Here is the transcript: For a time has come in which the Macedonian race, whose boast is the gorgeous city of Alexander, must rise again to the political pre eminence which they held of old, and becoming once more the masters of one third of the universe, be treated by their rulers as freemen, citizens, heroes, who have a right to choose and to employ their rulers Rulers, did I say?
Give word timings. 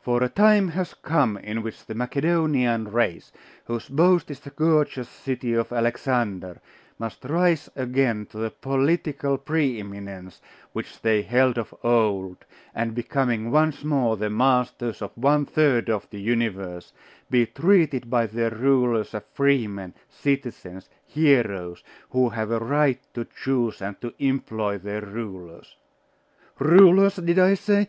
For 0.00 0.22
a 0.22 0.30
time 0.30 0.68
has 0.68 0.94
come 0.94 1.36
in 1.36 1.62
which 1.62 1.84
the 1.84 1.94
Macedonian 1.94 2.90
race, 2.90 3.30
whose 3.66 3.90
boast 3.90 4.30
is 4.30 4.40
the 4.40 4.48
gorgeous 4.48 5.06
city 5.10 5.52
of 5.52 5.70
Alexander, 5.70 6.62
must 6.98 7.26
rise 7.26 7.68
again 7.76 8.24
to 8.30 8.38
the 8.38 8.48
political 8.48 9.36
pre 9.36 9.78
eminence 9.78 10.40
which 10.72 11.02
they 11.02 11.20
held 11.20 11.58
of 11.58 11.74
old, 11.84 12.38
and 12.74 12.94
becoming 12.94 13.50
once 13.50 13.84
more 13.84 14.16
the 14.16 14.30
masters 14.30 15.02
of 15.02 15.10
one 15.14 15.44
third 15.44 15.90
of 15.90 16.08
the 16.08 16.22
universe, 16.22 16.94
be 17.30 17.44
treated 17.44 18.08
by 18.08 18.26
their 18.26 18.48
rulers 18.50 19.12
as 19.12 19.24
freemen, 19.34 19.92
citizens, 20.08 20.88
heroes, 21.04 21.84
who 22.08 22.30
have 22.30 22.50
a 22.50 22.60
right 22.60 23.02
to 23.12 23.26
choose 23.26 23.82
and 23.82 24.00
to 24.00 24.14
employ 24.20 24.78
their 24.78 25.02
rulers 25.02 25.76
Rulers, 26.58 27.16
did 27.16 27.38
I 27.38 27.52
say? 27.52 27.88